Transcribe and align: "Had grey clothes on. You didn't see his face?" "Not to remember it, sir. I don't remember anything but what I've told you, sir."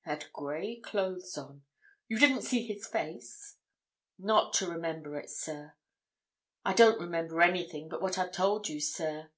"Had 0.00 0.32
grey 0.32 0.80
clothes 0.80 1.38
on. 1.38 1.62
You 2.08 2.18
didn't 2.18 2.42
see 2.42 2.66
his 2.66 2.88
face?" 2.88 3.54
"Not 4.18 4.52
to 4.54 4.68
remember 4.68 5.16
it, 5.20 5.30
sir. 5.30 5.76
I 6.64 6.74
don't 6.74 6.98
remember 6.98 7.40
anything 7.40 7.88
but 7.88 8.02
what 8.02 8.18
I've 8.18 8.32
told 8.32 8.68
you, 8.68 8.80
sir." 8.80 9.30